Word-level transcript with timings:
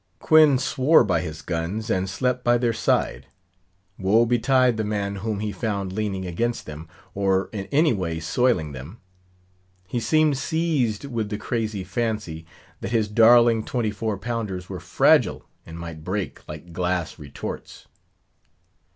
Quoin 0.17 0.57
swore 0.57 1.03
by 1.03 1.21
his 1.21 1.43
guns, 1.43 1.87
and 1.91 2.09
slept 2.09 2.43
by 2.43 2.57
their 2.57 2.73
side. 2.73 3.27
Woe 3.99 4.25
betide 4.25 4.77
the 4.77 4.83
man 4.83 5.17
whom 5.17 5.41
he 5.41 5.51
found 5.51 5.93
leaning 5.93 6.25
against 6.25 6.65
them, 6.65 6.87
or 7.13 7.51
in 7.53 7.65
any 7.67 7.93
way 7.93 8.19
soiling 8.19 8.71
them. 8.71 8.97
He 9.87 9.99
seemed 9.99 10.39
seized 10.39 11.05
with 11.05 11.29
the 11.29 11.37
crazy 11.37 11.83
fancy, 11.83 12.47
that 12.79 12.89
his 12.89 13.07
darling 13.07 13.63
twenty 13.63 13.91
four 13.91 14.17
pounders 14.17 14.67
were 14.67 14.79
fragile, 14.79 15.45
and 15.67 15.77
might 15.77 16.03
break, 16.03 16.41
like 16.49 16.73
glass 16.73 17.19
retorts. 17.19 17.85